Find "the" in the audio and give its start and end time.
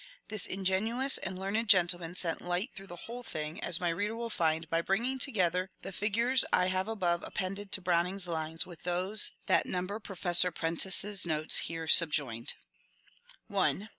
2.87-2.95, 5.83-5.91